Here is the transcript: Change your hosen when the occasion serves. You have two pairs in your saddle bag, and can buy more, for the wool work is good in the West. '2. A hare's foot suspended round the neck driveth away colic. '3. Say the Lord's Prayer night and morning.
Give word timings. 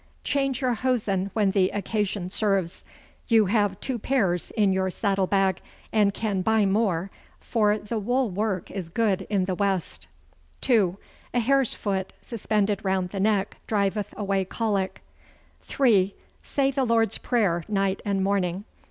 Change 0.23 0.61
your 0.61 0.73
hosen 0.73 1.29
when 1.35 1.51
the 1.51 1.69
occasion 1.69 2.31
serves. 2.31 2.83
You 3.27 3.45
have 3.45 3.79
two 3.79 3.99
pairs 3.99 4.49
in 4.57 4.73
your 4.73 4.89
saddle 4.89 5.27
bag, 5.27 5.61
and 5.93 6.11
can 6.11 6.41
buy 6.41 6.65
more, 6.65 7.11
for 7.39 7.77
the 7.77 7.99
wool 7.99 8.31
work 8.31 8.71
is 8.71 8.89
good 8.89 9.27
in 9.29 9.45
the 9.45 9.53
West. 9.53 10.07
'2. 10.61 10.97
A 11.35 11.39
hare's 11.39 11.75
foot 11.75 12.13
suspended 12.19 12.83
round 12.83 13.09
the 13.09 13.19
neck 13.19 13.57
driveth 13.67 14.11
away 14.17 14.43
colic. 14.43 15.03
'3. 15.61 16.15
Say 16.41 16.71
the 16.71 16.83
Lord's 16.83 17.19
Prayer 17.19 17.63
night 17.69 18.01
and 18.03 18.23
morning. 18.23 18.63